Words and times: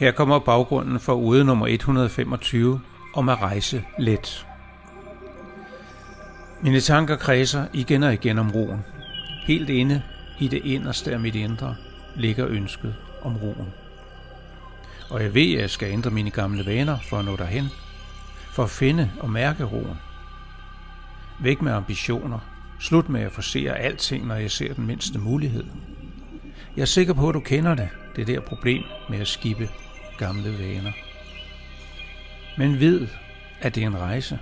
Her 0.00 0.10
kommer 0.10 0.38
baggrunden 0.38 1.00
for 1.00 1.12
ude 1.12 1.44
nummer 1.44 1.66
125 1.66 2.80
om 3.14 3.28
at 3.28 3.42
rejse 3.42 3.84
let. 3.98 4.46
Mine 6.62 6.80
tanker 6.80 7.16
kredser 7.16 7.66
igen 7.72 8.02
og 8.02 8.12
igen 8.12 8.38
om 8.38 8.50
roen. 8.50 8.84
Helt 9.46 9.70
inde 9.70 10.02
i 10.38 10.48
det 10.48 10.60
inderste 10.64 11.12
af 11.12 11.20
mit 11.20 11.34
indre 11.34 11.76
ligger 12.16 12.46
ønsket 12.48 12.94
om 13.22 13.36
roen. 13.36 13.72
Og 15.10 15.22
jeg 15.22 15.34
ved, 15.34 15.54
at 15.54 15.60
jeg 15.60 15.70
skal 15.70 15.92
ændre 15.92 16.10
mine 16.10 16.30
gamle 16.30 16.66
vaner 16.66 16.98
for 17.08 17.18
at 17.18 17.24
nå 17.24 17.36
derhen, 17.36 17.68
for 18.52 18.62
at 18.62 18.70
finde 18.70 19.10
og 19.20 19.30
mærke 19.30 19.64
roen. 19.64 19.98
Væk 21.40 21.62
med 21.62 21.72
ambitioner. 21.72 22.38
Slut 22.80 23.08
med 23.08 23.20
at 23.20 23.32
forsere 23.32 23.78
alting, 23.78 24.26
når 24.26 24.34
jeg 24.34 24.50
ser 24.50 24.74
den 24.74 24.86
mindste 24.86 25.18
mulighed. 25.18 25.64
Jeg 26.76 26.82
er 26.82 26.86
sikker 26.86 27.14
på, 27.14 27.28
at 27.28 27.34
du 27.34 27.40
kender 27.40 27.74
det, 27.74 27.88
det 28.16 28.26
der 28.26 28.40
problem 28.40 28.82
med 29.10 29.20
at 29.20 29.28
skibe 29.28 29.68
gamle 30.18 30.58
vaner. 30.58 30.92
Men 32.58 32.80
ved, 32.80 33.08
at 33.60 33.74
det 33.74 33.82
er 33.82 33.86
en 33.86 33.98
rejse. 33.98 34.38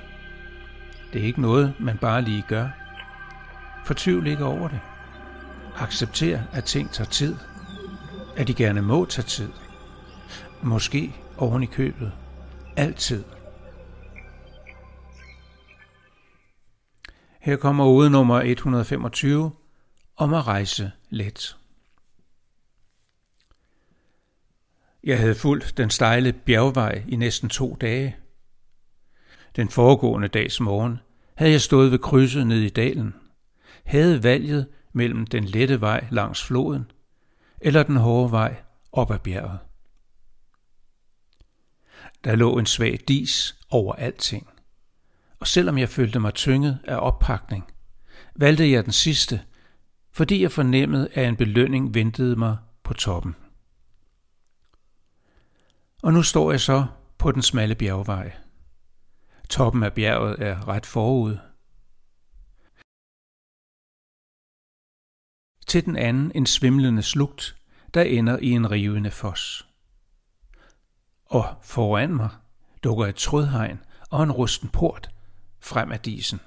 Det 1.12 1.20
er 1.20 1.26
ikke 1.26 1.40
noget, 1.40 1.74
man 1.78 1.98
bare 1.98 2.22
lige 2.22 2.44
gør. 2.48 2.68
Fortvivl 3.84 4.26
ikke 4.26 4.44
over 4.44 4.68
det. 4.68 4.80
Accepter, 5.76 6.40
at 6.52 6.64
ting 6.64 6.90
tager 6.90 7.10
tid. 7.10 7.36
At 8.36 8.48
de 8.48 8.54
gerne 8.54 8.82
må 8.82 9.04
tage 9.04 9.26
tid. 9.26 9.48
Måske 10.62 11.14
oven 11.36 11.62
i 11.62 11.66
købet. 11.66 12.12
Altid. 12.76 13.24
Her 17.48 17.56
kommer 17.56 17.86
ude 17.86 18.10
nummer 18.10 18.40
125 18.40 19.52
om 20.16 20.34
at 20.34 20.46
rejse 20.46 20.92
let. 21.10 21.56
Jeg 25.04 25.18
havde 25.18 25.34
fulgt 25.34 25.74
den 25.76 25.90
stejle 25.90 26.32
bjergvej 26.32 27.04
i 27.08 27.16
næsten 27.16 27.48
to 27.48 27.76
dage. 27.80 28.16
Den 29.56 29.68
foregående 29.68 30.28
dags 30.28 30.60
morgen 30.60 30.98
havde 31.34 31.52
jeg 31.52 31.60
stået 31.60 31.92
ved 31.92 31.98
krydset 31.98 32.46
ned 32.46 32.60
i 32.60 32.68
dalen, 32.68 33.14
havde 33.84 34.22
valget 34.22 34.68
mellem 34.92 35.26
den 35.26 35.44
lette 35.44 35.80
vej 35.80 36.06
langs 36.10 36.44
floden 36.44 36.90
eller 37.60 37.82
den 37.82 37.96
hårde 37.96 38.32
vej 38.32 38.62
op 38.92 39.10
ad 39.10 39.18
bjerget. 39.18 39.58
Der 42.24 42.36
lå 42.36 42.58
en 42.58 42.66
svag 42.66 42.98
dis 43.08 43.56
over 43.70 43.92
alting, 43.92 44.57
og 45.48 45.50
selvom 45.50 45.78
jeg 45.78 45.88
følte 45.88 46.20
mig 46.20 46.34
tynget 46.34 46.78
af 46.84 46.96
oppakning, 46.96 47.72
valgte 48.36 48.70
jeg 48.70 48.84
den 48.84 48.92
sidste, 48.92 49.44
fordi 50.12 50.42
jeg 50.42 50.52
fornemmede, 50.52 51.08
at 51.12 51.28
en 51.28 51.36
belønning 51.36 51.94
ventede 51.94 52.36
mig 52.36 52.56
på 52.82 52.94
toppen. 52.94 53.36
Og 56.02 56.12
nu 56.12 56.22
står 56.22 56.50
jeg 56.50 56.60
så 56.60 56.86
på 57.18 57.32
den 57.32 57.42
smalle 57.42 57.74
bjergvej. 57.74 58.36
Toppen 59.50 59.82
af 59.82 59.92
bjerget 59.92 60.42
er 60.42 60.68
ret 60.68 60.86
forud. 60.86 61.38
Til 65.66 65.84
den 65.84 65.96
anden 65.96 66.32
en 66.34 66.46
svimlende 66.46 67.02
slugt, 67.02 67.56
der 67.94 68.02
ender 68.02 68.38
i 68.38 68.50
en 68.50 68.70
rivende 68.70 69.10
fos. 69.10 69.68
Og 71.24 71.56
foran 71.62 72.14
mig 72.14 72.30
dukker 72.84 73.06
et 73.06 73.16
trådhegn 73.16 73.78
og 74.10 74.22
en 74.22 74.32
rusten 74.32 74.68
port 74.68 75.10
frem 75.60 75.92
af 75.92 76.00
disen. 76.00 76.40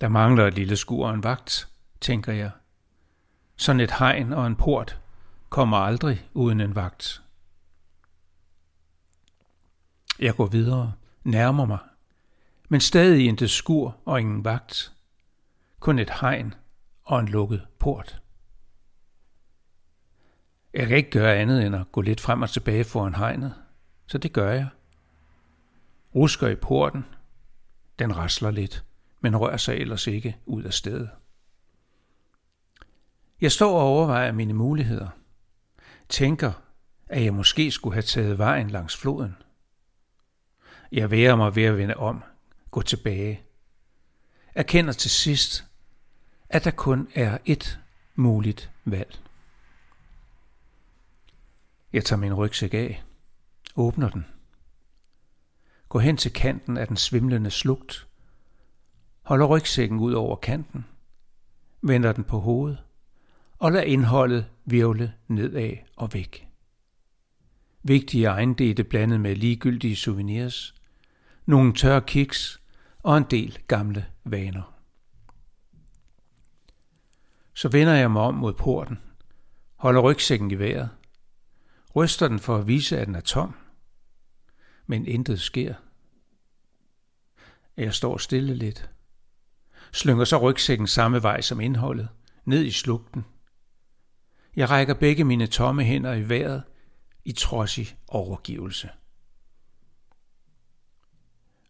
Der 0.00 0.08
mangler 0.08 0.46
et 0.46 0.54
lille 0.54 0.76
skur 0.76 1.06
og 1.06 1.14
en 1.14 1.22
vagt, 1.22 1.68
tænker 2.00 2.32
jeg. 2.32 2.50
Sådan 3.56 3.80
et 3.80 3.90
hegn 3.98 4.32
og 4.32 4.46
en 4.46 4.56
port 4.56 5.00
kommer 5.48 5.76
aldrig 5.76 6.28
uden 6.34 6.60
en 6.60 6.74
vagt. 6.74 7.22
Jeg 10.18 10.34
går 10.34 10.46
videre, 10.46 10.92
nærmer 11.24 11.64
mig, 11.64 11.78
men 12.68 12.80
stadig 12.80 13.26
intet 13.26 13.50
skur 13.50 13.96
og 14.04 14.20
ingen 14.20 14.44
vagt. 14.44 14.92
Kun 15.80 15.98
et 15.98 16.10
hegn 16.20 16.54
og 17.04 17.20
en 17.20 17.28
lukket 17.28 17.66
port. 17.78 18.22
Jeg 20.74 20.86
kan 20.86 20.96
ikke 20.96 21.10
gøre 21.10 21.36
andet 21.36 21.66
end 21.66 21.76
at 21.76 21.92
gå 21.92 22.00
lidt 22.00 22.20
frem 22.20 22.42
og 22.42 22.50
tilbage 22.50 22.84
foran 22.84 23.14
hegnet, 23.14 23.54
så 24.06 24.18
det 24.18 24.32
gør 24.32 24.52
jeg. 24.52 24.68
Rusker 26.14 26.48
i 26.48 26.54
porten. 26.54 27.04
Den 27.98 28.16
rasler 28.16 28.50
lidt, 28.50 28.84
men 29.20 29.36
rører 29.36 29.56
sig 29.56 29.74
ellers 29.74 30.06
ikke 30.06 30.36
ud 30.46 30.62
af 30.62 30.72
stedet. 30.72 31.10
Jeg 33.40 33.52
står 33.52 33.80
og 33.80 33.86
overvejer 33.86 34.32
mine 34.32 34.54
muligheder– 34.54 35.08
tænker, 36.12 36.52
at 37.08 37.24
jeg 37.24 37.34
måske 37.34 37.70
skulle 37.70 37.94
have 37.94 38.02
taget 38.02 38.38
vejen 38.38 38.70
langs 38.70 38.96
floden. 38.96 39.36
Jeg 40.92 41.10
værer 41.10 41.36
mig 41.36 41.56
ved 41.56 41.62
at 41.62 41.76
vende 41.76 41.96
om, 41.96 42.22
gå 42.70 42.82
tilbage. 42.82 43.42
Erkender 44.54 44.92
til 44.92 45.10
sidst, 45.10 45.64
at 46.48 46.64
der 46.64 46.70
kun 46.70 47.08
er 47.14 47.38
et 47.44 47.80
muligt 48.14 48.70
valg. 48.84 49.18
Jeg 51.92 52.04
tager 52.04 52.20
min 52.20 52.34
rygsæk 52.34 52.74
af, 52.74 53.02
åbner 53.76 54.08
den, 54.08 54.26
Gå 55.92 55.98
hen 55.98 56.16
til 56.16 56.32
kanten 56.32 56.76
af 56.76 56.86
den 56.86 56.96
svimlende 56.96 57.50
slugt, 57.50 58.08
holder 59.22 59.46
rygsækken 59.46 59.98
ud 59.98 60.12
over 60.12 60.36
kanten, 60.36 60.84
vender 61.82 62.12
den 62.12 62.24
på 62.24 62.38
hovedet. 62.38 62.78
Og 63.58 63.72
lad 63.72 63.84
indholdet 63.84 64.46
virvle 64.64 65.12
nedad 65.28 65.76
og 65.96 66.14
væk. 66.14 66.48
Vigtige 67.82 68.26
ejendele 68.26 68.84
blandet 68.84 69.20
med 69.20 69.36
ligegyldige 69.36 69.96
souvenirs, 69.96 70.74
nogle 71.46 71.74
tørre 71.74 72.00
kiks 72.00 72.60
og 73.02 73.18
en 73.18 73.26
del 73.30 73.58
gamle 73.68 74.06
vaner. 74.24 74.74
Så 77.54 77.68
vender 77.68 77.94
jeg 77.94 78.10
mig 78.10 78.22
om 78.22 78.34
mod 78.34 78.52
porten, 78.52 78.98
holder 79.76 80.00
rygsækken 80.00 80.50
i 80.50 80.58
vejret, 80.58 80.90
ryster 81.96 82.28
den 82.28 82.38
for 82.38 82.56
at 82.56 82.66
vise, 82.66 82.98
at 82.98 83.06
den 83.06 83.14
er 83.14 83.20
tom, 83.20 83.54
men 84.92 85.06
intet 85.06 85.40
sker. 85.40 85.74
Jeg 87.76 87.94
står 87.94 88.18
stille 88.18 88.54
lidt, 88.54 88.90
slynger 89.92 90.24
så 90.24 90.38
rygsækken 90.38 90.86
samme 90.86 91.22
vej 91.22 91.40
som 91.40 91.60
indholdet, 91.60 92.08
ned 92.44 92.64
i 92.64 92.70
slugten 92.70 93.24
jeg 94.56 94.70
rækker 94.70 94.94
begge 94.94 95.24
mine 95.24 95.46
tomme 95.46 95.84
hænder 95.84 96.12
i 96.12 96.28
vejret 96.28 96.62
i 97.24 97.32
trodsig 97.32 97.98
overgivelse. 98.08 98.90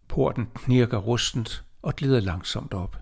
Porten 0.09 0.47
knirker 0.47 0.99
rustent 0.99 1.65
og 1.83 1.97
glider 1.97 2.21
langsomt 2.21 2.75
op. 2.75 2.97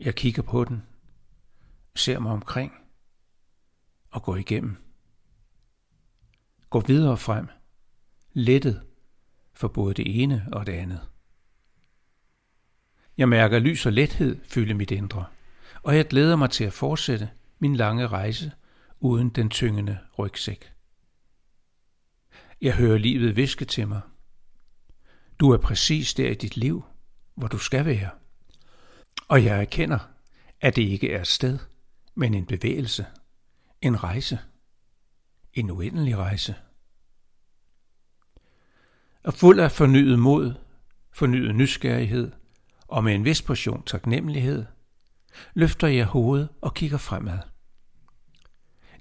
Jeg 0.00 0.14
kigger 0.14 0.42
på 0.42 0.64
den, 0.64 0.82
ser 1.94 2.18
mig 2.18 2.32
omkring 2.32 2.72
og 4.10 4.22
går 4.22 4.36
igennem. 4.36 4.76
Går 6.70 6.80
videre 6.80 7.16
frem, 7.16 7.48
lettet 8.36 8.82
for 9.54 9.68
både 9.68 9.94
det 9.94 10.22
ene 10.22 10.46
og 10.52 10.66
det 10.66 10.72
andet. 10.72 11.00
Jeg 13.16 13.28
mærker 13.28 13.58
lys 13.58 13.86
og 13.86 13.92
lethed 13.92 14.38
fylde 14.44 14.74
mit 14.74 14.90
indre, 14.90 15.24
og 15.82 15.96
jeg 15.96 16.08
glæder 16.08 16.36
mig 16.36 16.50
til 16.50 16.64
at 16.64 16.72
fortsætte– 16.72 17.30
min 17.58 17.76
lange 17.76 18.06
rejse 18.06 18.52
uden 19.00 19.28
den 19.28 19.50
tyngende 19.50 19.98
rygsæk. 20.18 20.72
Jeg 22.60 22.74
hører 22.74 22.98
livet 22.98 23.36
viske 23.36 23.64
til 23.64 23.88
mig. 23.88 24.00
Du 25.40 25.50
er 25.50 25.58
præcis 25.58 26.14
der 26.14 26.30
i 26.30 26.34
dit 26.34 26.56
liv, 26.56 26.84
hvor 27.34 27.48
du 27.48 27.58
skal 27.58 27.84
være. 27.84 28.10
Og 29.28 29.44
jeg 29.44 29.60
erkender, 29.60 29.98
at 30.60 30.76
det 30.76 30.82
ikke 30.82 31.12
er 31.12 31.20
et 31.20 31.26
sted, 31.26 31.58
men 32.14 32.34
en 32.34 32.46
bevægelse, 32.46 33.06
en 33.82 34.04
rejse, 34.04 34.38
en 35.54 35.70
uendelig 35.70 36.16
rejse. 36.16 36.54
Og 39.26 39.34
fuld 39.34 39.60
af 39.60 39.72
fornyet 39.72 40.18
mod, 40.18 40.54
fornyet 41.12 41.54
nysgerrighed 41.54 42.32
og 42.88 43.04
med 43.04 43.14
en 43.14 43.24
vis 43.24 43.42
portion 43.42 43.82
taknemmelighed– 43.82 44.64
løfter 45.54 45.88
jeg 45.88 46.06
hovedet 46.06 46.48
og 46.60 46.74
kigger 46.74 46.98
fremad. 46.98 47.38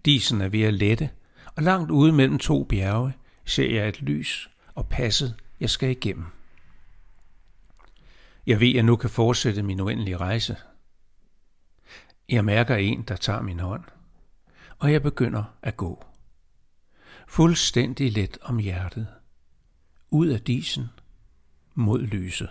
Disen 0.06 0.42
er 0.42 0.48
ved 0.48 0.62
at 0.62 0.74
lette, 0.74 1.10
og 1.56 1.63
langt 1.63 1.92
ude 1.92 2.12
mellem 2.12 2.39
to 2.39 2.63
bjerge 2.63 3.13
ser 3.45 3.69
jeg 3.69 3.88
et 3.88 4.01
lys 4.01 4.50
og 4.75 4.88
passet, 4.88 5.36
jeg 5.60 5.69
skal 5.69 5.89
igennem. 5.89 6.25
Jeg 8.45 8.60
ved, 8.60 8.69
at 8.69 8.75
jeg 8.75 8.83
nu 8.83 8.95
kan 8.95 9.10
fortsætte 9.10 9.63
min 9.63 9.80
uendelige 9.80 10.18
rejse. 10.18 10.57
Jeg 12.30 12.45
mærker 12.45 12.75
en, 12.75 13.01
der 13.01 13.16
tager 13.16 13.42
min 13.42 13.60
hånd, 13.60 13.83
og 14.80 14.92
jeg 14.92 15.04
begynder 15.04 15.44
at 15.62 15.77
gå. 15.77 16.06
Fuldstændig 17.27 18.12
let 18.12 18.38
om 18.42 18.57
hjertet. 18.57 19.07
Ud 20.15 20.27
af 20.27 20.41
disen 20.41 20.85
mod 21.73 22.01
lyset. 22.01 22.50